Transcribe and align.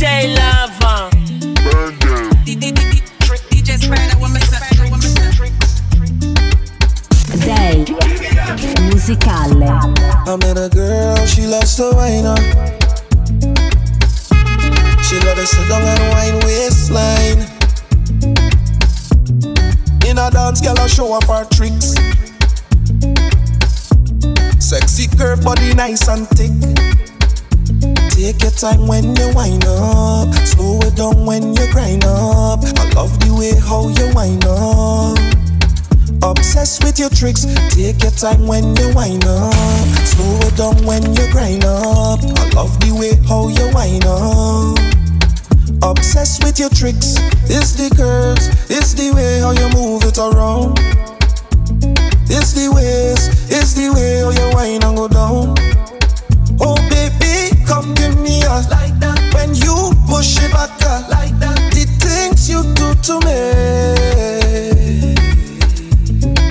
J 0.00 0.34
Lava. 0.34 1.10
Day 7.44 7.84
musicale. 8.88 9.62
I 10.26 10.36
met 10.40 10.56
a 10.56 10.70
girl, 10.70 11.26
she 11.26 11.46
loves 11.46 11.76
to 11.76 11.92
wine 11.92 12.24
on. 12.24 12.38
She 15.02 15.20
love 15.20 15.36
to 15.36 15.46
sit 15.46 15.68
down 15.68 15.82
and 15.82 16.02
wine 16.14 16.38
waistline. 16.46 17.40
In 20.08 20.16
a 20.16 20.30
dance, 20.30 20.62
girl, 20.62 20.78
I 20.78 20.86
show 20.86 21.12
off 21.12 21.26
her 21.26 21.44
tricks. 21.50 21.92
Sexy 24.58 25.14
curve, 25.14 25.44
body 25.44 25.74
nice 25.74 26.08
and 26.08 26.26
thick. 26.26 26.89
Take 28.20 28.42
your 28.42 28.50
time 28.50 28.86
when 28.86 29.16
you 29.16 29.32
wind 29.34 29.64
up. 29.64 30.28
Slow 30.44 30.78
it 30.80 30.94
down 30.94 31.24
when 31.24 31.56
you 31.56 31.72
grind 31.72 32.04
up. 32.04 32.60
I 32.76 32.84
love 32.92 33.18
the 33.18 33.32
way 33.32 33.56
how 33.58 33.88
you 33.88 34.12
wind 34.14 34.44
up. 34.44 35.16
Obsessed 36.22 36.84
with 36.84 36.98
your 36.98 37.08
tricks. 37.08 37.46
Take 37.74 38.02
your 38.02 38.12
time 38.12 38.46
when 38.46 38.76
you 38.76 38.92
wind 38.92 39.24
up. 39.24 39.54
Slow 40.04 40.36
it 40.44 40.54
down 40.54 40.76
when 40.84 41.02
you 41.16 41.32
grind 41.32 41.64
up. 41.64 42.20
I 42.20 42.44
love 42.52 42.78
the 42.80 42.92
way 42.92 43.16
how 43.26 43.48
you 43.48 43.72
wind 43.72 44.04
up. 44.04 44.76
Obsessed 45.82 46.44
with 46.44 46.58
your 46.58 46.68
tricks. 46.68 47.16
It's 47.48 47.72
the 47.72 47.88
curves. 47.96 48.48
It's 48.68 48.92
the 48.92 49.16
way 49.16 49.40
how 49.40 49.52
you 49.52 49.72
move 49.72 50.04
it 50.04 50.18
around. 50.18 50.76
It's 52.28 52.52
the 52.52 52.68
ways. 52.68 53.28
It's 53.48 53.72
the 53.72 53.88
way 53.88 54.20
how 54.20 54.28
you 54.28 54.54
wind 54.54 54.84
and 54.84 54.94
go 54.94 55.08
down. 55.08 55.69
Push 60.20 60.36
it 60.44 60.52
back 60.52 60.68
uh, 60.84 61.00
like 61.08 61.32
that. 61.40 61.56
The 61.72 61.88
things 61.96 62.44
you 62.44 62.60
do 62.76 62.92
to 63.08 63.14
me. 63.24 63.40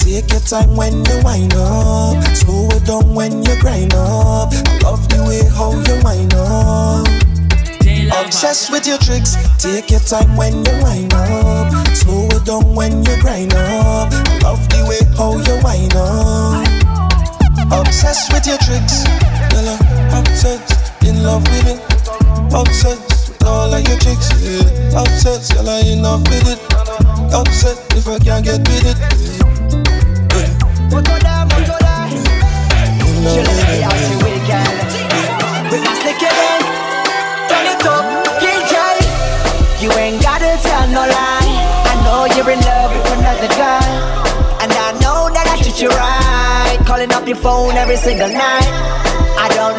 Take 0.01 0.31
your 0.33 0.41
time 0.41 0.75
when 0.75 1.05
you 1.05 1.21
wind 1.21 1.53
up. 1.53 2.17
Slow 2.33 2.65
it 2.73 2.83
down 2.89 3.13
when 3.13 3.43
you 3.45 3.55
grind 3.61 3.93
up. 3.93 4.49
I 4.53 4.79
love 4.81 5.07
the 5.09 5.21
way 5.21 5.45
how 5.53 5.69
you 5.85 6.01
wind 6.01 6.33
up. 6.33 7.05
Obsessed 8.25 8.71
with 8.71 8.87
your 8.87 8.97
tricks. 8.97 9.37
Take 9.61 9.91
your 9.91 10.01
time 10.01 10.35
when 10.35 10.65
you 10.65 10.75
wind 10.81 11.13
up. 11.13 11.69
Slow 11.93 12.25
it 12.25 12.45
down 12.45 12.73
when 12.73 13.05
you 13.05 13.21
grind 13.21 13.53
up. 13.53 14.09
I 14.09 14.39
love 14.41 14.65
the 14.73 14.81
way 14.89 15.01
how 15.13 15.37
you 15.37 15.55
wind 15.61 15.93
up. 15.93 16.65
Obsessed 17.69 18.33
with 18.33 18.47
your 18.47 18.57
tricks. 18.65 19.05
Girl, 19.53 19.77
obsessed, 20.17 20.73
in 21.05 21.21
love 21.21 21.45
with 21.53 21.67
it. 21.69 21.79
Obsessed 22.51 23.08
all 23.69 23.77
of 23.77 23.87
your 23.87 23.97
tricks. 23.97 24.29
Yeah. 24.41 25.01
Obsessed, 25.01 25.53
girl, 25.53 25.69
I 25.69 25.81
in 25.81 26.01
love 26.01 26.21
with 26.27 26.47
it. 26.49 26.59
Obsessed 27.33 27.93
if 27.93 28.07
I 28.07 28.17
can't 28.19 28.43
get 28.43 28.59
with 28.67 28.85
it. 28.85 28.97
She 33.29 33.39
look 33.45 33.61
me 33.69 33.83
how 33.83 33.93
she 34.07 34.15
wicked 34.23 34.69
With 35.69 35.83
my 35.85 35.93
stick 36.01 36.17
again 36.17 36.61
Turn 37.51 37.65
it 37.67 37.85
up, 37.85 38.05
DJ 38.41 38.73
You 39.83 39.91
ain't 39.91 40.23
gotta 40.23 40.57
tell 40.63 40.87
no 40.87 41.03
lie 41.05 41.51
I 41.85 41.93
know 42.05 42.25
you're 42.33 42.49
in 42.49 42.59
love 42.61 42.89
with 42.95 43.11
another 43.19 43.49
guy 43.53 43.85
And 44.63 44.71
I 44.71 44.93
know 45.03 45.29
that 45.29 45.45
I 45.45 45.61
treat 45.61 45.81
you 45.81 45.89
right 45.89 46.79
Calling 46.87 47.11
up 47.11 47.27
your 47.27 47.37
phone 47.37 47.75
every 47.75 47.97
single 47.97 48.29
night 48.29 48.71
I 49.37 49.47
don't 49.53 49.78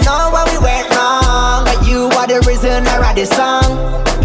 this 3.20 3.36
song. 3.36 3.68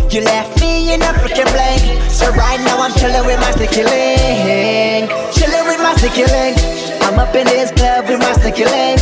You 0.09 0.21
left 0.23 0.61
me 0.61 0.93
in 0.93 1.01
a 1.01 1.11
freaking 1.19 1.51
blank. 1.51 1.83
So 2.09 2.31
right 2.31 2.59
now 2.63 2.79
I'm 2.79 2.93
chilling 2.95 3.25
with 3.27 3.39
my 3.43 3.51
sticky 3.51 3.83
link. 3.83 5.11
Chilling 5.35 5.66
with 5.67 5.81
my 5.83 5.94
sticky 6.00 6.23
link. 6.23 6.56
I'm 7.03 7.19
up 7.19 7.35
in 7.35 7.45
this 7.45 7.72
club 7.75 8.07
with 8.07 8.19
my 8.23 8.31
sticky 8.39 8.63
link. 8.63 9.00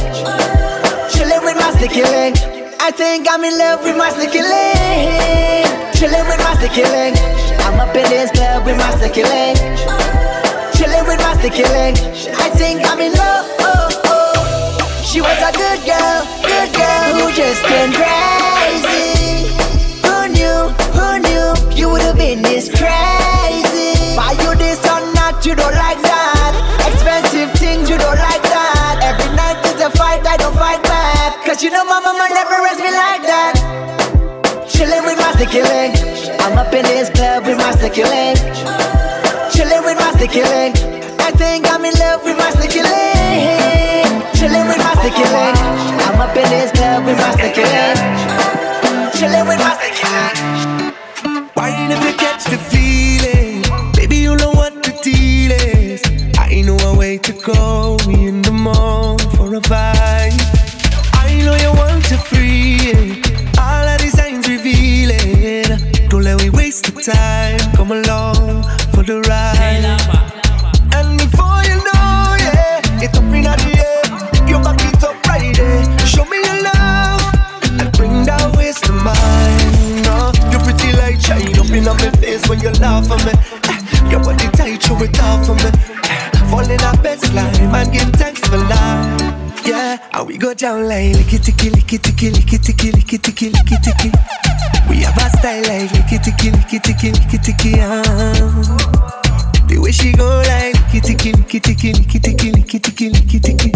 Chilling 1.14 1.44
with 1.46 1.58
my 1.62 1.70
sticky 1.78 2.02
link. 2.10 2.42
I 2.82 2.90
think 2.90 3.30
I'm 3.30 3.44
in 3.44 3.54
love 3.56 3.84
with 3.86 3.96
my 3.96 4.10
sticky 4.10 4.42
link. 4.42 5.70
Chilling 5.94 6.26
with 6.26 6.42
my 6.42 6.54
sticky 6.58 6.90
link. 6.90 7.14
I'm 7.62 7.78
up 7.78 7.94
in 7.94 8.10
this 8.10 8.32
club 8.32 8.66
with 8.66 8.78
my 8.78 8.90
sticky 8.98 9.24
link. 9.30 9.62
Chilling 10.74 11.06
with 11.06 11.22
my 11.22 11.38
sticky 11.38 11.70
link. 11.70 12.02
I 12.42 12.50
think 12.58 12.82
I'm 12.90 13.00
in 13.00 13.14
love. 13.14 13.46
She 15.06 15.22
was 15.22 15.38
a 15.38 15.52
good 15.54 15.86
girl, 15.86 16.26
good 16.42 16.74
girl 16.74 17.10
Who 17.14 17.32
just 17.34 17.64
turned 17.68 17.94
crazy 17.94 19.23
Been 22.24 22.42
this 22.42 22.72
crazy. 22.72 24.16
Why 24.16 24.32
you 24.40 24.56
this 24.56 24.80
or 24.88 25.04
not, 25.12 25.44
you 25.44 25.60
don't 25.60 25.76
like 25.76 26.00
that. 26.08 26.56
Expensive 26.88 27.52
things, 27.60 27.92
you 27.92 28.00
don't 28.00 28.16
like 28.16 28.40
that. 28.48 29.04
Every 29.04 29.28
night 29.36 29.60
is 29.68 29.76
a 29.84 29.92
fight, 29.92 30.24
I 30.24 30.40
don't 30.40 30.56
fight 30.56 30.80
back. 30.88 31.44
Cause 31.44 31.60
you 31.60 31.70
know 31.70 31.84
my 31.84 32.00
mama 32.00 32.24
never 32.32 32.64
raised 32.64 32.80
me 32.80 32.96
like 32.96 33.28
that. 33.28 33.60
Chilling 34.72 35.04
with 35.04 35.20
my 35.20 35.36
sticky 35.36 35.68
link. 35.68 36.00
I'm 36.40 36.56
up 36.56 36.72
in 36.72 36.88
this 36.88 37.12
club 37.12 37.44
with 37.44 37.60
my 37.60 37.76
sticky 37.76 38.08
link. 38.08 38.40
Chilling 39.52 39.84
with 39.84 40.00
my 40.00 40.08
sticky 40.16 40.48
link. 40.48 40.80
I 41.20 41.36
think 41.36 41.68
I'm 41.68 41.84
in 41.84 41.92
love 42.00 42.24
with 42.24 42.40
my 42.40 42.56
sticky 42.56 42.88
link. 42.88 44.32
Chilling 44.40 44.64
with 44.72 44.80
my 44.80 44.96
sticky 44.96 45.28
link. 45.28 45.60
I'm 46.08 46.24
up 46.24 46.32
in 46.40 46.48
this 46.48 46.72
club 46.72 47.04
with 47.04 47.20
my 47.20 47.36
sticky 47.36 47.68
link. 47.68 48.00
Chilling 49.12 49.44
with 49.44 49.60
my 49.60 49.76
We 94.94 95.00
have 95.02 95.18
a 95.18 95.28
style 95.38 95.64
like 95.64 95.90
licky 95.90 96.22
ticky, 96.22 96.52
licky 96.52 96.80
ticky, 96.80 97.12
licky 97.12 97.42
ticky. 97.42 97.74
Ah. 97.80 98.04
The 99.68 99.80
way 99.82 99.92
she 99.92 100.12
go 100.12 100.38
like 100.46 100.76
licky 100.76 101.02
ticky, 101.02 101.32
licky 101.32 101.60
ticky, 101.60 101.94
licky 101.94 102.22
ticky, 102.22 102.52
licky 102.52 102.80
ticky, 102.80 103.10
licky 103.10 103.42
ticky. 103.42 103.72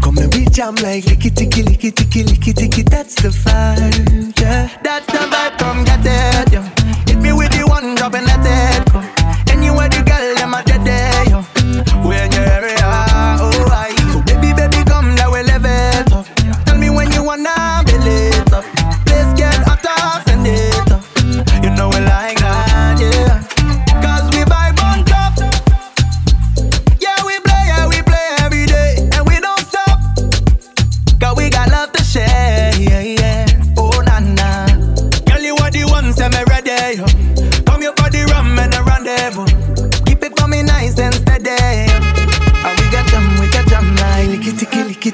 Come 0.00 0.18
and 0.18 0.32
we 0.32 0.46
jam 0.54 0.76
like 0.76 1.02
licky 1.02 1.34
ticky, 1.34 1.64
licky 1.64 1.90
ticky, 1.90 2.22
licky 2.22 2.54
ticky. 2.54 2.82
That's 2.84 3.16
the 3.16 3.30
vibe, 3.30 4.40
yeah. 4.40 4.70
That's 4.84 5.06
the 5.06 5.18
vibe, 5.18 5.58
come 5.58 5.82
get 5.82 6.06
it, 6.06 6.35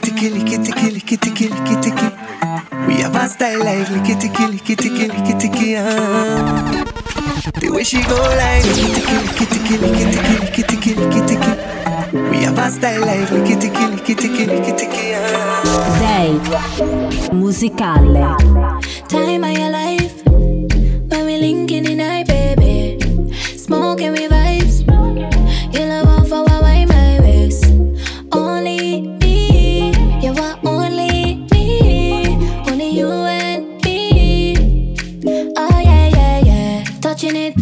ticky, 0.02 0.30
licky 0.30 0.58
ticky, 0.58 0.90
licky 0.90 1.16
ticky, 1.16 1.48
licky 1.48 1.76
ticky. 1.82 2.08
We 2.86 2.94
have 3.02 3.14
a 3.14 3.28
style 3.28 3.64
like 3.64 3.86
ticky, 3.86 4.44
licky 4.50 4.76
ticky, 4.76 5.08
licky 5.08 5.34
ticky. 5.40 5.76
Ah. 5.78 6.84
The 7.60 7.70
way 7.70 7.84
she 7.84 8.02
go 8.02 8.16
like 8.16 8.64
licky 8.64 8.90
ticky, 8.94 9.14
licky 9.24 9.44
ticky, 9.46 9.74
licky 9.78 10.04
ticky, 10.12 10.34
licky 10.42 10.62
ticky, 10.66 10.90
licky 10.94 11.20
ticky. 11.28 11.52
We 12.30 12.44
have 12.44 12.58
a 12.58 12.70
style 12.70 13.06
like 13.06 13.28
ticky, 13.28 13.84
licky 13.94 14.14
ticky, 14.18 14.44
licky 14.46 14.72
ticky. 14.76 15.14
Ah. 15.14 15.98
Day 16.02 16.34
musicale. 17.32 18.36
touching 37.22 37.36
it, 37.36 37.54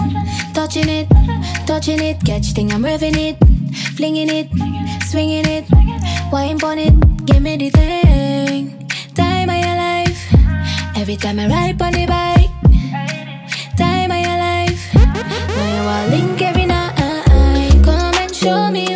touching 0.54 0.88
it, 0.88 1.06
touching 1.66 2.00
it. 2.00 2.24
Catch 2.24 2.52
thing, 2.54 2.72
I'm 2.72 2.82
revving 2.82 3.14
it, 3.14 3.36
flinging 3.94 4.30
it, 4.30 4.48
swinging 5.04 5.44
it. 5.44 5.66
Wine 6.32 6.58
on 6.64 6.78
it, 6.78 7.26
give 7.26 7.42
me 7.42 7.58
the 7.58 7.68
thing. 7.68 8.88
Time 9.14 9.50
of 9.50 9.56
your 9.56 9.76
life. 9.76 10.32
Every 10.96 11.16
time 11.16 11.40
I 11.40 11.48
ride 11.48 11.82
on 11.82 11.92
the 11.92 12.06
bike. 12.06 12.48
Time 13.76 14.10
of 14.10 14.18
your 14.26 14.38
life. 14.38 14.94
Now 14.94 15.68
you 15.76 15.82
a 15.82 16.16
link 16.16 16.40
every 16.40 16.64
night. 16.64 16.94
Come 17.84 18.14
and 18.14 18.34
show 18.34 18.70
me. 18.70 18.89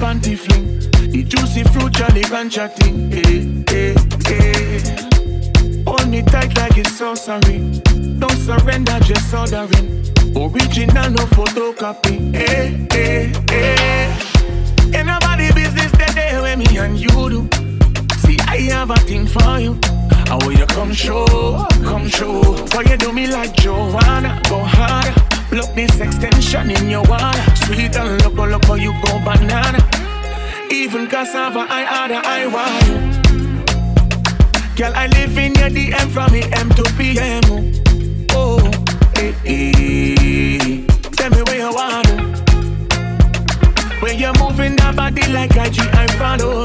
panty 0.00 0.36
fling. 0.36 0.78
The 1.10 1.22
juicy 1.22 1.62
fruit 1.64 1.92
Jolly 1.92 2.22
Rancher 2.30 2.68
thing. 2.68 3.10
Hey, 3.10 3.20
eh, 3.20 3.72
eh, 3.72 3.94
hey, 4.26 4.38
eh. 4.38 4.78
hey. 4.78 5.84
Hold 5.86 6.08
me 6.08 6.22
tight 6.22 6.56
like 6.56 6.76
it's 6.78 6.96
sorcery. 6.98 7.58
Don't 8.18 8.38
surrender, 8.38 8.98
just 9.00 9.32
ordering. 9.34 10.04
Original, 10.36 11.10
no 11.10 11.24
photocopy. 11.36 12.34
Hey, 12.34 12.86
hey, 12.90 13.32
hey. 13.48 14.34
Ain't 14.94 15.06
nobody 15.06 15.52
business 15.52 15.92
that 15.92 16.08
today 16.08 16.40
when 16.40 16.58
me 16.58 16.78
and 16.78 16.98
you 16.98 17.08
do. 17.30 17.48
See, 18.18 18.38
I 18.48 18.56
have 18.72 18.90
a 18.90 18.96
thing 18.96 19.26
for 19.26 19.58
you. 19.58 19.78
I 20.30 20.38
will 20.42 20.52
you 20.52 20.66
come 20.66 20.92
show, 20.92 21.66
come 21.84 22.08
show. 22.08 22.42
Why 22.72 22.82
you 22.88 22.96
do 22.96 23.12
me 23.12 23.26
like 23.26 23.54
Joanna? 23.56 24.40
Go 24.48 24.58
harder. 24.64 25.33
Look 25.50 25.74
this 25.74 26.00
extension 26.00 26.70
in 26.70 26.90
your 26.90 27.02
wall. 27.04 27.32
Sweet 27.64 27.96
and 27.96 28.22
local, 28.22 28.46
local, 28.46 28.76
you 28.76 28.92
go 29.04 29.18
banana. 29.20 29.78
Even 30.70 31.06
cassava, 31.06 31.66
I 31.68 32.02
order, 32.02 32.20
I 32.24 32.46
want. 32.46 33.24
Girl, 34.76 34.92
I 34.94 35.06
live 35.06 35.38
in 35.38 35.54
your 35.54 35.70
DM 35.70 36.10
from 36.10 36.34
AM 36.34 36.68
to 36.70 36.82
PM. 36.98 37.44
Oh, 38.32 38.58
eh, 39.16 39.32
eh. 39.44 40.84
Tell 41.12 41.30
me 41.30 41.42
where 41.46 41.58
you 41.58 41.72
want. 41.72 42.08
When 44.02 44.18
you're 44.18 44.36
moving 44.38 44.74
that 44.76 44.96
body 44.96 45.26
like 45.32 45.56
IG, 45.56 45.78
I 45.94 46.06
follow. 46.18 46.63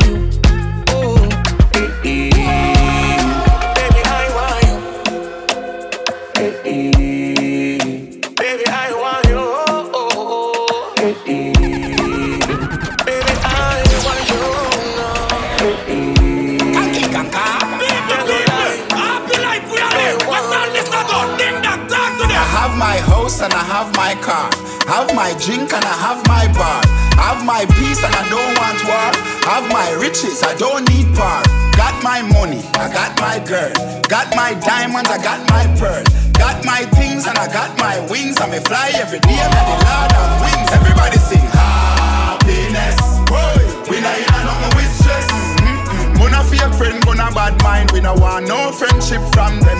Have 25.00 25.16
my 25.16 25.32
drink 25.40 25.72
and 25.72 25.86
I 25.86 25.96
have 25.96 26.20
my 26.28 26.44
bar. 26.60 26.84
Have 27.16 27.40
my 27.48 27.64
peace 27.80 28.04
and 28.04 28.12
I 28.12 28.24
don't 28.28 28.52
want 28.60 28.84
war. 28.84 29.08
Have 29.48 29.64
my 29.72 29.96
riches, 29.96 30.44
I 30.44 30.52
don't 30.60 30.84
need 30.92 31.08
par. 31.16 31.40
Got 31.80 31.96
my 32.04 32.20
money, 32.20 32.60
I 32.76 32.92
got 32.92 33.16
my 33.16 33.40
girl. 33.40 33.72
Got 34.12 34.36
my 34.36 34.60
diamonds, 34.60 35.08
I 35.08 35.16
got 35.24 35.40
my 35.48 35.64
pearl. 35.80 36.04
Got 36.36 36.66
my 36.66 36.84
things 37.00 37.28
and 37.32 37.38
I 37.40 37.48
got 37.48 37.80
my 37.80 37.96
wings. 38.12 38.44
I'm 38.44 38.52
fly 38.68 38.92
every 39.00 39.24
day, 39.24 39.40
I'm 39.40 39.56
the 39.56 39.78
Lord 39.88 40.12
of 40.20 40.28
wings. 40.44 40.68
Everybody 40.68 41.16
sing 41.16 41.48
happiness. 41.48 43.00
Boy, 43.24 43.56
we 43.88 44.04
not 44.04 44.20
in 44.20 44.28
a 44.36 44.40
nothing 44.52 44.84
with 44.84 44.92
stress. 45.00 45.32
Mm-hmm. 45.32 46.20
Mona 46.20 46.44
fear 46.52 46.68
friend, 46.76 47.00
gonna 47.08 47.32
bad 47.32 47.56
mind. 47.64 47.96
We 47.96 48.02
no 48.02 48.20
want 48.20 48.52
no 48.52 48.76
friendship 48.76 49.24
from 49.32 49.64
them. 49.64 49.79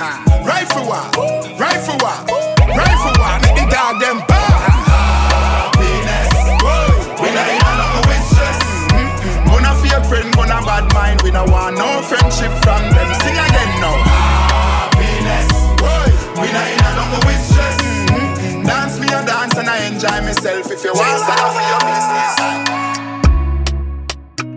Certain 0.00 0.24
dog. 0.24 0.46
Rifle 0.46 0.84
war, 0.88 1.04
rifle 1.60 1.98
war, 2.00 2.16
rifle 2.72 3.14
war. 3.20 3.36
Make 3.44 3.56
the 3.56 3.66
dog 3.68 4.00
them 4.00 4.18
bark. 4.24 4.64
Happiness, 4.88 6.28
boy. 6.60 6.88
We 7.20 7.28
not 7.36 7.48
in 7.48 7.58
nothing 7.60 8.04
with 8.08 8.24
stress. 8.32 8.60
Gonna 9.44 9.72
fake 9.80 10.04
friend, 10.08 10.28
gonna 10.34 10.60
bad 10.64 10.92
mind. 10.94 11.22
We 11.22 11.30
no 11.30 11.44
want 11.44 11.76
no 11.76 12.00
friendship 12.02 12.52
from 12.64 12.82
them. 12.90 13.08
Sing 13.20 13.36
again 13.36 13.70
now. 13.80 13.96
Happiness, 14.08 15.46
boy. 15.76 16.08
We 16.40 16.48
not 16.52 16.68
in 16.72 16.78
nothing 16.80 17.22
with 17.26 17.42
stress. 17.44 17.76
Dance 18.66 18.96
me 19.00 19.06
a 19.08 19.20
dance 19.24 19.56
and 19.56 19.68
I 19.68 19.84
enjoy 19.86 20.20
myself. 20.24 20.70
If 20.70 20.84
you 20.84 20.92
want, 20.94 21.20
start 21.20 21.40
off 21.40 21.54
for 21.56 21.64
your 21.70 21.80
business. 21.88 22.32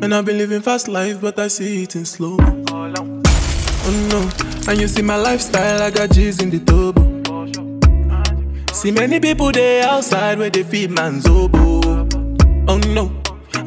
And 0.03 0.13
I've 0.13 0.25
been 0.25 0.37
living 0.37 0.61
fast 0.61 0.87
life, 0.89 1.21
but 1.21 1.39
I 1.39 1.47
see 1.47 1.83
it 1.83 1.95
in 1.95 2.05
slow. 2.05 2.37
Oh 3.85 3.91
no, 4.09 4.52
and 4.67 4.79
you 4.79 4.87
see 4.87 5.01
my 5.01 5.15
lifestyle, 5.15 5.81
I 5.81 5.89
got 5.89 6.11
G's 6.11 6.41
in 6.41 6.49
the 6.49 6.59
turbo. 6.59 7.03
See 8.73 8.91
many 8.91 9.19
people 9.19 9.51
there 9.51 9.85
outside 9.85 10.37
where 10.37 10.49
they 10.49 10.63
feed 10.63 10.91
man's 10.91 11.25
oboe. 11.27 12.07
Oh 12.67 12.77
no, 12.89 13.11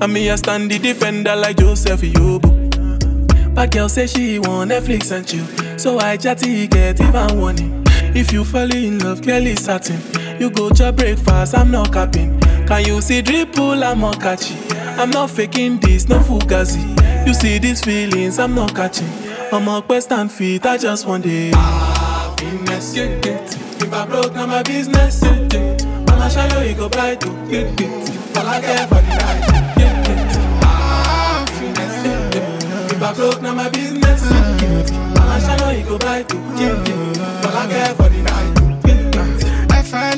and 0.00 0.12
me 0.12 0.30
I 0.30 0.36
stand 0.36 0.70
the 0.70 0.78
defender 0.78 1.36
like 1.36 1.56
Joseph 1.58 2.00
Yobo. 2.00 3.54
But 3.54 3.70
girl 3.72 3.88
say 3.88 4.06
she 4.06 4.38
want 4.38 4.70
Netflix 4.70 5.10
and 5.12 5.26
chill, 5.26 5.46
so 5.78 5.98
I 5.98 6.16
chatty 6.16 6.66
get 6.66 7.00
even 7.00 7.40
warning. 7.40 7.84
If 8.14 8.32
you 8.32 8.44
fall 8.44 8.72
in 8.74 8.98
love, 8.98 9.22
Kelly 9.22 9.56
satin. 9.56 10.00
You 10.40 10.50
go 10.50 10.70
to 10.70 10.92
breakfast, 10.92 11.56
I'm 11.56 11.70
not 11.70 11.92
capping. 11.92 12.38
Can 12.66 12.84
you 12.84 13.00
see 13.00 13.22
dripple? 13.22 13.82
I'm 13.82 14.00
not 14.00 14.20
catchy. 14.20 14.56
I'm 14.98 15.10
not 15.10 15.30
faking 15.30 15.78
this, 15.78 16.08
no 16.08 16.18
fugazi. 16.20 17.26
You 17.26 17.34
see 17.34 17.58
these 17.58 17.82
feelings, 17.82 18.38
I'm 18.38 18.54
not 18.54 18.74
catching. 18.74 19.25
I'm 19.52 19.68
a 19.68 19.80
quest 19.82 20.12
and 20.12 20.30
feet, 20.30 20.66
I 20.66 20.76
just 20.76 21.06
want 21.06 21.24
the 21.24 21.50
happiness. 21.50 22.94
Yeah, 22.96 23.04
yeah. 23.24 23.44
If 23.44 23.92
I 23.92 24.06
broke, 24.06 24.34
now 24.34 24.46
my 24.46 24.62
business. 24.62 25.22
Yeah, 25.22 25.48
yeah. 25.52 25.76
I'ma 26.08 26.28
show 26.28 26.60
you, 26.60 26.68
you 26.70 26.74
go 26.74 26.88
bright. 26.88 27.24
Yeah, 27.24 27.72
yeah. 27.78 28.36
All 28.36 28.46
I 28.46 28.60
care 28.60 28.86
for 28.86 28.94
the 28.96 29.14
night. 29.16 29.76
Yeah, 29.78 30.08
yeah. 30.08 30.64
Happiness. 30.64 32.04
Yeah, 32.04 32.30
yeah. 32.34 32.86
If 32.96 33.02
I 33.02 33.14
broke, 33.14 33.42
now 33.42 33.54
my 33.54 33.68
business. 33.70 34.30
Yeah, 34.30 34.62
yeah. 34.62 35.20
I'ma 35.20 35.56
show 35.56 35.70
you, 35.70 35.78
you 35.78 35.84
go 35.84 35.98
bright. 35.98 36.32
Yeah, 36.32 36.84
yeah. 36.84 37.48
All 37.48 37.56
I 37.56 37.66
care 37.68 37.94
for 37.94 38.08
the 38.08 38.22
night. 38.22 38.56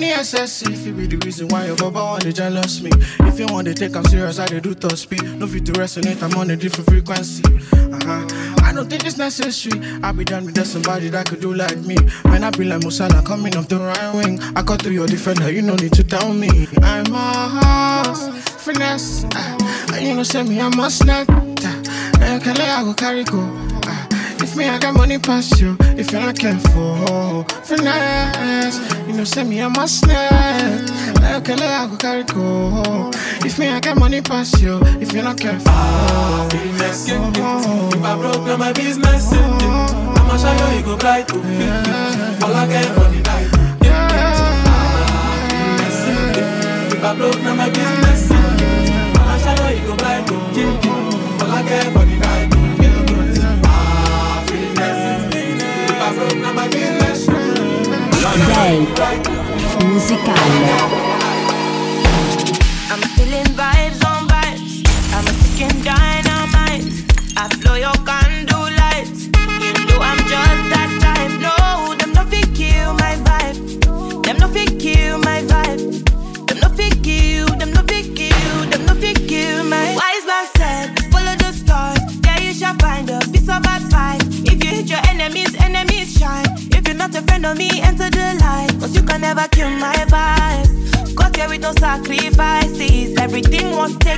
It 0.01 0.19
excessive, 0.21 0.73
if 0.73 0.87
it 0.87 0.97
be 0.97 1.07
the 1.07 1.17
reason 1.25 1.49
why 1.49 1.67
your 1.67 1.77
baba 1.77 1.99
want 1.99 2.23
to 2.23 2.33
jealous 2.33 2.81
me. 2.81 2.91
If 3.21 3.39
you 3.39 3.47
want 3.51 3.67
to 3.69 3.75
take 3.75 3.95
I'm 3.97 4.05
serious, 4.05 4.39
I 4.39 4.47
dey 4.47 4.61
do 4.61 4.75
top 4.75 4.93
speed. 4.93 5.23
No 5.39 5.47
fit 5.47 5.67
to 5.67 5.73
resonate, 5.73 6.23
I'm 6.23 6.37
on 6.39 6.51
a 6.51 6.57
different 6.57 6.89
frequency. 6.89 7.43
Uh-huh. 7.45 8.48
Don't 8.79 8.89
think 8.89 9.07
it's 9.07 9.17
necessary. 9.17 9.83
I 10.05 10.13
be 10.13 10.23
done 10.23 10.45
with 10.45 10.55
that 10.55 10.69
somebody 10.69 11.09
that 11.09 11.29
could 11.29 11.41
do 11.41 11.53
like 11.53 11.79
me. 11.79 11.97
Man, 12.27 12.45
I 12.45 12.51
be 12.51 12.63
like 12.63 12.85
Mo 12.85 12.91
Salah 12.91 13.25
coming 13.25 13.57
off 13.57 13.67
the 13.67 13.77
right 13.77 14.15
wing. 14.15 14.39
I 14.55 14.63
got 14.63 14.83
through 14.83 14.93
your 14.93 15.09
defender, 15.09 15.51
you 15.51 15.63
no 15.63 15.75
need 15.75 15.93
to 15.95 16.05
tell 16.05 16.33
me. 16.33 16.69
I'm 16.81 17.13
a 17.13 18.05
horse, 18.07 18.29
finesse. 18.63 19.25
Uh, 19.25 19.99
you 20.01 20.15
know, 20.15 20.23
send 20.23 20.49
me, 20.49 20.61
I'm 20.61 20.79
a 20.79 20.89
snack. 20.93 21.29
Uh, 21.29 21.43
I 22.23 22.83
go 22.85 22.95
carry 22.95 23.25
go? 23.25 23.68
If 24.59 24.65
me, 24.65 24.71
I 24.71 24.79
got 24.81 24.95
money 24.95 25.19
past 25.21 25.61
you. 25.61 25.77
If 25.97 26.11
you're 26.11 26.21
not 26.21 26.37
careful, 26.37 27.45
finesse. 27.63 28.81
You 29.07 29.13
know, 29.13 29.23
send 29.23 29.51
me 29.51 29.61
a 29.61 29.69
must 29.69 30.05
net. 30.05 30.91
Like 31.23 31.49
I 31.49 31.87
go 31.87 31.97
carry 31.97 32.25
go. 32.25 33.09
If 33.47 33.57
me, 33.61 33.69
I 33.69 33.79
got 33.79 33.97
money 33.97 34.21
past 34.21 34.61
you. 34.61 34.81
If 35.01 35.13
you're 35.13 35.23
not 35.23 35.39
careful, 35.39 35.71
Happiness, 35.71 37.09
yeah, 37.09 37.31
yeah. 37.37 37.89
If 37.95 38.03
I 38.03 38.17
broke, 38.17 38.45
now 38.47 38.57
my 38.57 38.73
business. 38.73 39.33
Yeah. 39.33 40.17
I'ma 40.19 40.37
show 40.37 40.51
you, 40.51 40.79
you 40.79 40.83
go 40.85 40.97
bright 40.97 41.29
too. 41.29 41.39
Yeah. 41.39 42.41
All 42.43 42.53
I 42.53 42.67
care 42.67 42.83
for 42.83 43.09
the 43.15 43.21
night. 43.31 43.47
Yeah, 43.81 44.11
yeah. 44.11 44.35
Happiness, 45.47 45.99
yeah, 46.09 46.37
yeah. 46.37 46.97
If 46.97 47.05
I 47.05 47.15
broke, 47.15 47.41
now 47.43 47.55
my 47.55 47.71
business. 47.71 48.33
I'ma 48.33 49.39
show 49.39 49.69
you, 49.69 49.79
you 49.79 49.87
go 49.87 49.95
bright 49.95 50.27
too. 50.27 50.35
Yeah, 50.59 50.81
yeah. 50.83 51.43
All 51.45 51.53
I 51.53 51.63
care 51.63 51.93
for 51.93 52.05
the 52.05 52.17
night. 52.19 52.38
Day. 56.19 56.35
I'm 62.91 63.01
feeling 63.17 63.45
vibes 63.55 63.78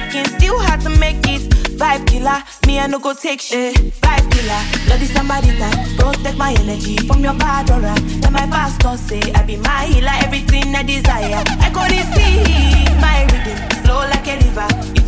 Was 0.08 0.32
still 0.32 0.58
had 0.58 0.80
to 0.80 0.90
make 0.98 1.26
it. 1.28 1.42
Vibe 1.76 2.06
killer, 2.06 2.42
me 2.66 2.78
I 2.78 2.86
no 2.86 2.98
go 2.98 3.12
take 3.14 3.40
shit. 3.40 3.74
Vibe 4.00 4.30
killer, 4.32 4.62
bloody 4.86 5.06
somebody 5.06 5.56
time. 5.58 5.96
Protect 5.96 6.36
my 6.36 6.52
energy 6.58 6.96
from 7.06 7.22
your 7.22 7.34
bad 7.34 7.70
aura. 7.70 7.94
Then 8.20 8.32
my 8.32 8.46
pastor 8.46 8.96
say 8.96 9.20
I 9.32 9.42
be 9.42 9.56
my 9.56 9.84
healer, 9.86 10.16
everything 10.20 10.74
I 10.74 10.82
desire. 10.82 11.42
I 11.60 11.70
go 11.70 11.82
receive 11.84 13.00
my 13.00 13.24
rhythm, 13.30 13.58
flow 13.84 14.00
like 14.08 14.26
a 14.26 14.36
river. 14.44 14.99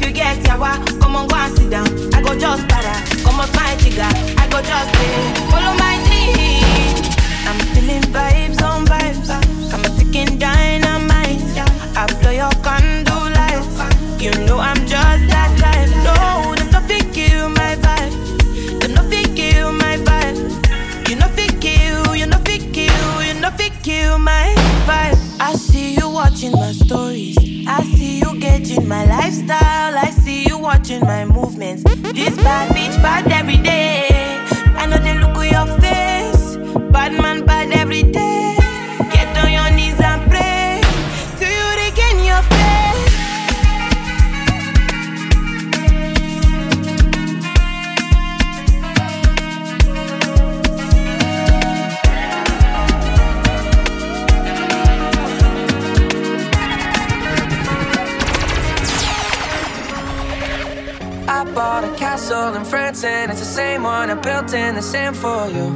Same 63.52 63.82
one 63.82 64.08
I 64.08 64.14
built 64.14 64.54
in 64.54 64.76
the 64.76 64.80
sand 64.80 65.14
for 65.14 65.46
you 65.46 65.66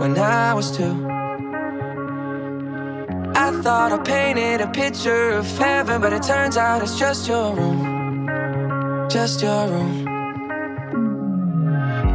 when 0.00 0.12
I 0.18 0.52
was 0.52 0.76
two. 0.76 0.94
I 3.34 3.48
thought 3.62 3.92
I 3.92 3.98
painted 4.04 4.60
a 4.60 4.66
picture 4.66 5.30
of 5.30 5.46
heaven, 5.56 6.02
but 6.02 6.12
it 6.12 6.22
turns 6.22 6.58
out 6.58 6.82
it's 6.82 6.98
just 6.98 7.26
your 7.26 7.54
room. 7.54 8.28
Just 9.08 9.40
your 9.40 9.68
room. 9.68 10.06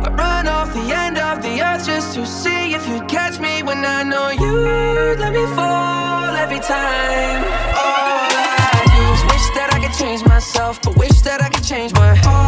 I 0.06 0.10
run 0.14 0.48
off 0.48 0.72
the 0.76 0.88
end 1.04 1.18
of 1.18 1.42
the 1.42 1.54
earth 1.68 1.88
just 1.88 2.14
to 2.14 2.24
see 2.28 2.76
if 2.76 2.88
you'd 2.88 3.08
catch 3.08 3.40
me 3.40 3.64
when 3.64 3.84
I 3.84 4.04
know 4.04 4.30
you'd 4.30 5.20
let 5.24 5.34
me 5.34 5.46
fall 5.56 6.36
every 6.36 6.60
time. 6.60 7.42
All 7.82 8.30
I 8.70 8.82
do 8.94 9.02
is 9.16 9.24
wish 9.32 9.48
that 9.58 9.70
I 9.74 9.78
could 9.84 9.98
change 9.98 10.24
myself, 10.24 10.80
but 10.84 10.96
wish 10.98 11.18
that 11.22 11.42
I 11.42 11.50
could 11.50 11.64
change 11.64 11.94
my. 11.94 12.12
All 12.28 12.45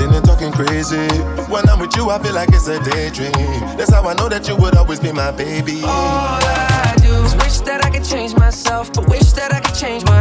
and 0.00 0.14
and 0.14 0.24
talking 0.24 0.52
crazy. 0.52 1.06
When 1.50 1.68
I'm 1.68 1.78
with 1.78 1.96
you, 1.96 2.10
I 2.10 2.18
feel 2.22 2.34
like 2.34 2.48
it's 2.50 2.68
a 2.68 2.82
daydream. 2.82 3.32
That's 3.76 3.92
how 3.92 4.08
I 4.08 4.14
know 4.14 4.28
that 4.28 4.48
you 4.48 4.56
would 4.56 4.76
always 4.76 5.00
be 5.00 5.12
my 5.12 5.30
baby. 5.32 5.82
All 5.82 6.40
I 6.40 6.94
do 6.98 7.12
is 7.24 7.34
wish 7.36 7.58
that 7.60 7.84
I 7.84 7.90
could 7.90 8.04
change 8.04 8.34
myself, 8.34 8.92
but 8.92 9.08
wish 9.08 9.32
that 9.32 9.52
I 9.52 9.60
could 9.60 9.74
change 9.74 10.04
my. 10.04 10.11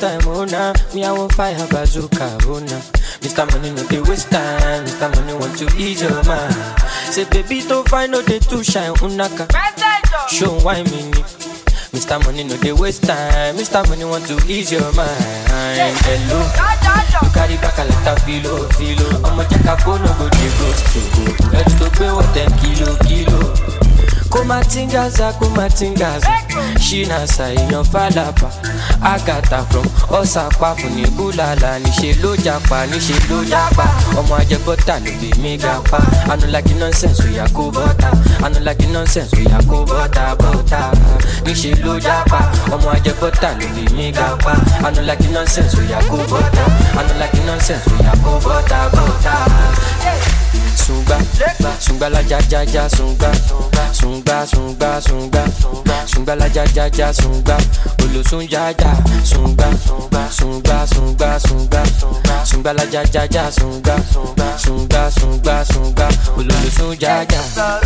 Time, 0.00 0.20
oh 0.26 0.44
nah. 0.44 0.72
Me 0.94 1.04
I 1.04 1.12
want 1.12 1.32
fire 1.34 1.54
bazooka, 1.70 2.38
oh 2.46 2.58
nah. 2.60 2.80
Mr. 3.22 3.50
Money 3.52 3.70
no 3.70 3.82
dey 3.88 4.00
waste 4.00 4.30
time, 4.30 4.84
Mr. 4.86 5.08
Money 5.14 5.34
want 5.34 5.56
to 5.58 5.66
ease 5.76 6.02
your 6.02 6.22
mind. 6.24 6.54
Say 7.10 7.24
baby 7.30 7.60
don't 7.66 7.88
find 7.88 8.12
no 8.12 8.22
dey 8.22 8.38
too 8.38 8.62
shine, 8.62 8.94
unaka. 9.04 9.46
Oh 9.52 10.26
Show 10.28 10.52
why 10.64 10.82
me. 10.84 11.10
Mr. 11.92 12.22
Money 12.24 12.44
no 12.44 12.56
dey 12.58 12.72
waste 12.72 13.04
time, 13.04 13.56
Mr. 13.56 13.86
Money 13.88 14.04
want 14.04 14.26
to 14.26 14.36
ease 14.50 14.72
your 14.72 14.92
mind. 14.94 15.46
Hello, 16.06 16.40
you 17.22 17.30
carry 17.34 17.56
back 17.58 17.78
a 17.78 17.84
lot 17.84 18.08
of 18.08 18.22
filo, 18.24 18.68
filo. 18.78 19.08
Check 19.50 19.64
a 19.66 19.76
phone, 19.82 20.02
no 20.02 20.12
go 20.18 20.28
dey 20.28 20.50
ghost 20.58 20.94
you. 20.94 21.50
Let's 21.52 21.74
go 21.78 21.88
pay 21.90 22.10
what 22.12 22.26
ten 22.34 22.50
kilo, 22.58 22.96
kilo. 23.06 23.87
Kumatingaza 24.30 25.32
kumatingaza. 25.38 26.28
Ṣínàṣà 26.86 27.44
èèyàn 27.54 27.84
fàlàpà 27.92 28.48
àgàtà 29.12 29.58
from 29.70 29.86
ọ̀sàpá 30.18 30.68
fún 30.78 30.92
ní 30.96 31.04
búlàlà 31.16 31.70
níṣẹ́ 31.84 32.18
ló 32.22 32.30
japa 32.44 32.78
níṣẹ́ 32.90 33.18
ló 33.30 33.38
japa 33.50 33.84
ọmọ 34.18 34.34
ajẹbọ́tà 34.40 34.94
ló 35.04 35.10
bí 35.20 35.28
mi 35.42 35.56
ga 35.62 35.74
pa 35.90 35.98
anulagi 36.32 36.74
nonsense 36.80 37.22
oya 37.28 37.44
kó 37.56 37.62
bọ́tà 37.76 38.08
anulagi 38.46 38.86
nonsense 38.94 39.34
oya 39.40 39.58
kó 39.70 39.76
bọ́tà 39.90 40.24
bọ́tà 40.40 40.80
níṣẹ́ 41.46 41.74
ló 41.84 41.92
japa 42.06 42.40
ọmọ 42.74 42.88
ajẹbọ́tà 42.96 43.48
ló 43.60 43.66
bí 43.74 43.84
mi 43.96 44.06
ga 44.12 44.28
anulagi 44.86 45.28
nonsense 45.34 45.74
oya 45.80 45.98
kó 46.10 46.16
bọ́tà 46.30 46.64
anulagi 47.00 47.40
nonsense 47.48 47.86
oya 47.98 48.12
kó 48.24 48.32
bọ́tà 48.44 48.78
bọ́tà. 48.94 49.07
Sunga, 51.38 51.70
sunga 51.78 52.08
la 52.08 52.20
ja 52.22 52.38
ja 52.50 52.62
ja 52.62 52.88
sunga, 52.88 53.30
sunga 53.92 54.44
sunga 54.44 55.00
sunga, 55.00 55.44
sunga 56.06 56.34
la 56.34 56.46
ja 56.48 56.64
ja 56.74 56.88
ja 56.98 57.12
sunga, 57.12 57.56
olosun 58.02 58.42
ja 58.50 58.70
ja 58.70 58.96
sunga, 59.22 59.70
sunga 60.30 60.86
sunga 60.86 61.38
sunga, 61.38 61.84
sunga 62.44 62.72
la 62.72 62.82
ja 62.90 63.02
ja 63.12 63.24
ja 63.30 63.50
sunga, 63.52 63.96
sunga 64.58 65.10
sunga 65.10 65.64
sunga, 65.64 66.08
olosun 66.36 66.96
ja. 66.98 67.22
Ja. 67.22 67.78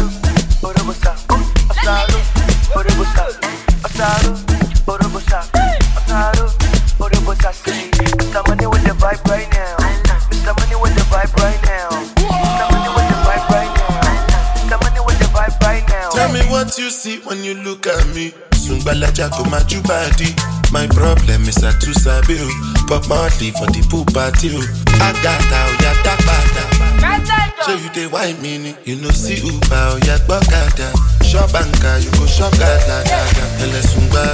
Mr. 8.32 8.48
Money 8.48 8.66
with 8.66 8.84
the 8.84 8.94
vibe 8.98 9.24
right 9.28 9.50
now. 9.52 9.81
What 16.72 16.78
you 16.80 16.88
see 16.90 17.18
when 17.28 17.44
you 17.44 17.52
look 17.52 17.86
at 17.86 18.00
me. 18.16 18.30
Sungbalaja 18.56 19.28
go 19.36 19.44
my 19.52 19.60
body. 19.84 20.32
My 20.72 20.86
problem 20.88 21.42
is 21.44 21.62
I 21.62 21.76
too 21.78 21.92
sabi 21.92 22.38
o. 22.40 22.48
Pop 22.88 23.06
Marley 23.12 23.50
for 23.52 23.68
the 23.68 23.84
pool 23.92 24.06
party 24.08 24.56
o. 24.56 24.60
Agata 24.96 25.68
oya 25.68 25.92
dagbada. 26.00 26.64
So 27.66 27.74
you 27.76 27.90
dey 27.92 28.06
whine 28.06 28.40
me. 28.40 28.74
You 28.84 28.96
know 28.96 29.10
see 29.10 29.44
Uber 29.44 30.00
oya 30.00 30.16
gbọ́kada. 30.24 30.88
Shop 31.28 31.50
anka 31.52 32.00
you 32.02 32.10
go 32.16 32.24
shop 32.24 32.52
gada 32.56 33.04
gada. 33.04 33.44
Ẹlẹ 33.60 33.82
sungba. 33.92 34.24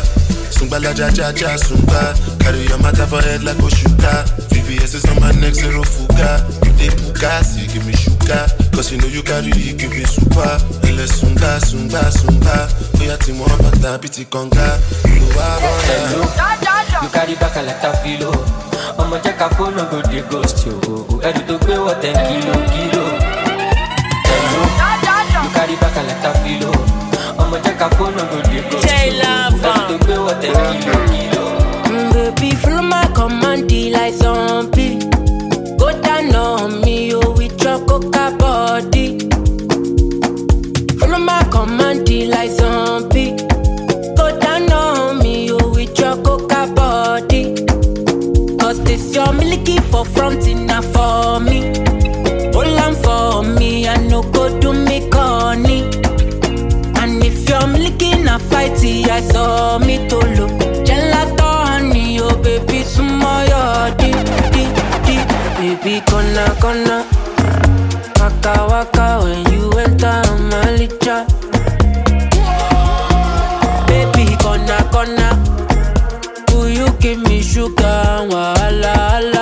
Sungbalaja 0.54 1.10
ja 1.10 1.32
ja 1.34 1.58
sungba. 1.58 2.14
Carry 2.38 2.68
your 2.68 2.78
matter 2.78 3.06
for 3.06 3.20
head 3.20 3.42
like 3.42 3.56
Oshuka. 3.58 4.22
VVS 4.68 4.94
is 4.94 5.04
on 5.08 5.20
my 5.20 5.32
neck 5.40 5.54
zero 5.54 5.82
fuga. 5.82 6.44
You 6.64 6.72
dey 6.76 6.90
puka, 6.92 7.42
see 7.44 7.66
give 7.72 7.86
me 7.86 7.92
sugar. 7.96 8.46
Cause 8.74 8.92
you 8.92 8.98
know 9.00 9.06
you 9.08 9.22
carry 9.22 9.48
it, 9.50 9.78
give 9.78 9.90
me 9.90 10.04
super. 10.04 10.58
Ẹlẹ 10.84 11.06
sunga 11.08 11.58
sunga 11.60 12.02
sunga. 12.12 12.68
Oya 13.00 13.16
ti 13.18 13.32
mọ 13.32 13.46
bàtà 13.62 13.98
bí 13.98 14.08
ti 14.08 14.24
kànga. 14.24 14.78
Olùwà 15.04 15.46
Hello, 15.88 16.22
bọ̀dà. 16.24 17.02
you 17.02 17.08
carry 17.10 17.34
back 17.40 17.56
a 17.56 17.62
lot 17.62 17.84
of 17.84 17.96
filo. 18.02 18.32
ọmọ 18.98 19.16
jẹ́ 19.24 19.36
ká 19.38 19.48
fóònù 19.56 19.82
go 19.90 19.98
dey 20.10 20.22
ghost 20.30 20.66
yo. 20.66 20.74
ẹrù 21.26 21.40
tó 21.48 21.54
gbé 21.64 21.74
wọ̀ 21.84 21.94
ten 22.02 22.14
kilo 22.28 22.54
kilo. 22.72 23.04
Hello, 24.28 24.62
you 25.44 25.50
carry 25.56 25.76
back 25.80 25.96
a 25.96 26.02
lot 26.08 26.26
of 26.28 26.36
filo. 26.44 26.72
ọmọ 27.40 27.56
jẹ́ 27.64 27.74
ká 27.80 27.88
fóònù 27.96 28.22
go 28.30 28.38
dey 28.50 28.62
ghost 28.70 28.84
yo. 28.84 28.90
ẹrù 29.64 29.82
tó 29.88 29.96
gbé 30.04 30.14
wọ̀ 30.24 30.34
ten 30.40 30.54
kilo 30.72 30.98
kilo. 31.10 31.44
Baby, 32.12 32.50
follow 32.56 32.82
my 32.82 33.07
command, 33.28 33.70
like 33.92 34.14
zombie. 34.14 34.98
Go 35.76 35.92
down 36.00 36.34
on 36.34 36.80
me, 36.80 37.12
oh, 37.14 37.30
with 37.32 37.62
your 37.62 37.78
coca 37.86 38.34
body. 38.38 39.18
Follow 40.98 41.18
my 41.18 41.42
command, 41.50 42.08
like 42.28 42.50
zombie. 42.50 43.36
Go 44.16 44.38
down 44.40 44.72
on 44.72 45.18
me, 45.18 45.50
oh, 45.52 45.70
with 45.74 45.98
your 45.98 46.16
coca 46.22 46.72
body. 46.74 47.54
Cause 48.58 48.82
this 48.84 49.14
your 49.14 49.32
milky 49.32 49.78
for 49.90 50.04
front 50.04 50.46
enough 50.46 50.86
for 50.86 51.40
me. 51.40 51.60
Hold 52.54 52.78
on 52.84 52.94
for 52.94 53.42
me, 53.58 53.86
I 53.88 53.96
no 54.08 54.22
go 54.22 54.58
do 54.58 54.72
me 54.72 55.08
corny. 55.10 55.82
And 57.00 57.22
if 57.22 57.48
you're 57.48 57.66
milky 57.66 58.10
na 58.22 58.38
fighty, 58.38 59.06
I 59.08 59.20
saw 59.20 59.78
me 59.78 60.08
to 60.08 60.16
look. 60.16 60.77
Baby, 65.88 66.04
gonna 66.04 66.54
gonna. 66.60 67.06
Waka 68.20 68.66
waka 68.68 69.24
when 69.24 69.40
you 69.50 69.70
enter 69.80 70.20
my 70.50 70.76
licha. 70.76 71.24
Baby, 73.88 74.36
gonna 74.36 74.76
gonna. 74.92 75.30
Will 76.52 76.68
you 76.68 76.90
give 77.00 77.20
me 77.20 77.40
sugar 77.40 77.86
and 77.86 78.30
wahala? 78.30 78.92
wahala? 78.92 79.37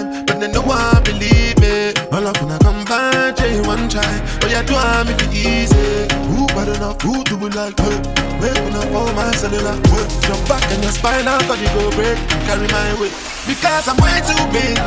Time, 0.00 0.24
but 0.26 0.40
then 0.40 0.52
no 0.52 0.62
one 0.62 1.02
believe 1.04 1.58
me. 1.60 1.92
All 2.12 2.26
up 2.26 2.40
when 2.40 2.52
I 2.52 2.58
come 2.58 2.84
back, 2.84 3.38
you 3.40 3.62
one 3.62 3.88
try, 3.88 4.02
but 4.40 4.50
you 4.50 4.62
do 4.62 4.74
I'm 4.74 5.08
if 5.08 5.20
it 5.22 5.34
easy. 5.34 6.08
Who 6.32 6.46
bad 6.48 6.68
enough, 6.68 7.00
who 7.02 7.24
do 7.24 7.36
it 7.46 7.54
like 7.54 7.78
her? 7.78 7.96
Wake 8.40 8.74
up 8.74 8.84
for 8.92 9.12
my 9.14 9.30
cellular, 9.32 9.76
work 9.92 10.08
your 10.28 10.40
back 10.48 10.64
and 10.72 10.82
your 10.82 10.92
spine, 10.92 11.28
I'll 11.28 11.40
body 11.46 11.66
go 11.74 11.90
break, 11.92 12.18
carry 12.46 12.68
my 12.68 13.00
weight. 13.00 13.14
Because 13.46 13.88
I'm 13.88 13.96
way 13.98 14.16
too 14.24 14.42
big 14.52 14.78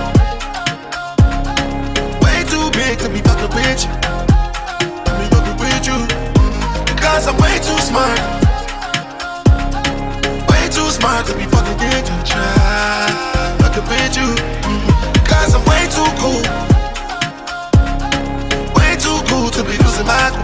way 2.22 2.44
too 2.50 2.70
big 2.72 2.98
to 3.00 3.10
be 3.10 3.20
fucking 3.22 3.54
with 3.56 3.84
you. 3.86 3.94
Me 5.18 5.26
fucking 5.32 5.58
with 5.62 5.88
you. 5.88 5.98
Because 6.86 7.28
I'm 7.28 7.38
way 7.38 7.56
too 7.60 7.80
smart. 7.90 8.20
Way 10.50 10.64
too 10.70 10.90
smart 10.92 11.26
to 11.28 11.34
be 11.38 11.44
fucking 11.44 11.78
with 11.78 13.33
fucking 13.74 13.90
with 13.90 14.18
you. 14.18 14.36
Because 15.14 15.56
I'm 15.56 15.64
way 15.66 15.88
too 15.90 16.10
cool. 16.22 16.42
Way 18.76 18.96
too 18.98 19.20
cool 19.28 19.50
to 19.50 19.64
be 19.64 19.78
losing 19.84 20.06
my 20.06 20.30
cool. 20.34 20.44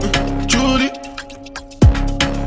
Mm, 0.00 0.46
Julie, 0.46 0.92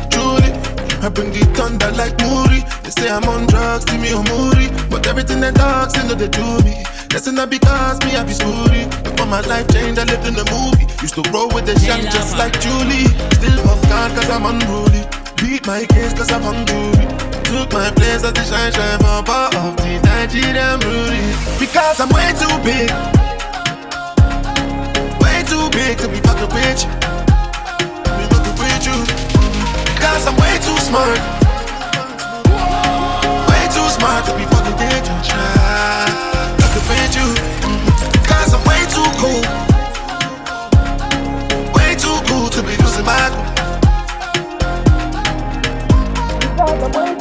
Julie, 0.09 0.53
I 1.01 1.09
bring 1.09 1.31
the 1.31 1.45
thunder 1.55 1.91
like 1.91 2.19
Moody. 2.21 2.63
They 2.83 2.89
say 2.89 3.09
I'm 3.09 3.23
on 3.25 3.47
drugs, 3.47 3.89
see 3.89 3.97
me 3.97 4.13
on 4.13 4.25
Moody. 4.25 4.69
But 4.89 5.07
everything 5.07 5.41
that 5.41 5.55
dogs, 5.55 5.93
they 5.93 6.07
know 6.07 6.15
they 6.15 6.27
do 6.29 6.63
me. 6.63 6.83
That's 7.09 7.27
not 7.27 7.49
because 7.49 7.99
me, 8.05 8.15
I 8.15 8.23
be 8.23 8.33
screwy. 8.33 8.85
Before 9.03 9.25
my 9.27 9.41
life 9.41 9.67
changed, 9.69 9.99
I 9.99 10.03
lived 10.03 10.27
in 10.27 10.35
a 10.35 10.45
movie. 10.51 10.85
Used 11.01 11.15
to 11.15 11.23
roll 11.31 11.49
with 11.49 11.65
the 11.65 11.73
young 11.85 12.01
just 12.01 12.37
like 12.37 12.59
Julie. 12.59 13.07
Still 13.37 13.57
pop 13.63 13.81
guard 13.89 14.11
cause 14.13 14.29
I'm 14.29 14.45
unruly. 14.45 15.16
Beat 15.37 15.67
my 15.67 15.85
case 15.85 16.13
cause 16.13 16.31
I'm 16.31 16.41
hungry. 16.41 17.05
Took 17.45 17.71
my 17.71 17.91
place 17.91 18.23
as 18.25 18.33
the 18.33 18.43
shine 18.43 18.73
shine 18.73 18.99
papa 18.99 19.55
of 19.57 19.77
the 19.77 20.01
Nigerian 20.01 20.79
Rudy. 20.81 21.21
Because 21.59 21.99
I'm 22.01 22.09
way 22.09 22.33
too 22.33 22.55
big. 22.65 22.89
Way 25.21 25.37
too 25.45 25.69
big 25.69 25.97
to 26.01 26.07
be 26.09 26.17
fucking 26.25 26.49
with 26.49 26.81
you. 26.81 26.91
Be 28.17 28.23
fucking 28.33 28.57
with 28.57 28.83
you. 28.89 28.97
Because 29.93 30.25
I'm 30.25 30.35
way 30.41 30.57
too 30.65 30.77
smart. 30.81 31.21
Way 33.49 33.63
too 33.69 33.87
smart 33.93 34.25
to 34.25 34.33
be 34.33 34.43
fucking 34.49 34.77
you. 35.05 35.17
Try 35.21 36.09
fucking 36.59 36.85
with 36.89 37.13
you. 37.13 37.27
Because 38.17 38.53
I'm 38.57 38.63
way 38.65 38.81
too 38.89 39.09
cool. 39.21 39.43
Way 41.77 41.93
too 41.95 42.17
cool 42.25 42.49
to 42.49 42.61
be 42.63 42.73
losing 42.81 43.05
my 43.05 43.29
cool. 43.31 43.46
And 46.95 47.16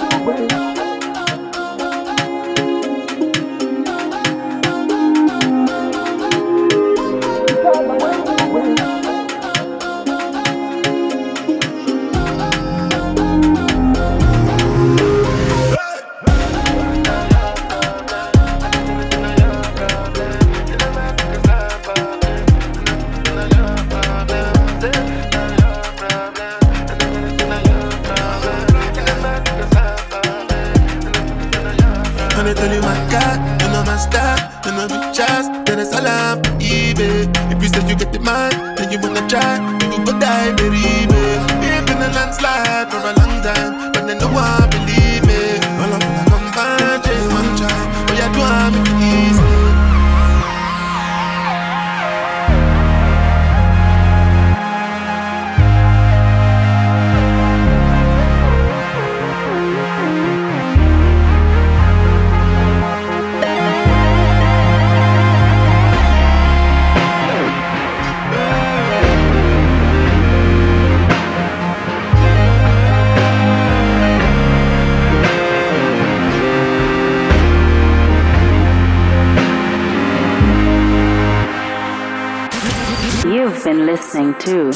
to 84.47 84.71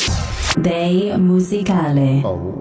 Day 0.60 1.14
Musicale. 1.16 2.59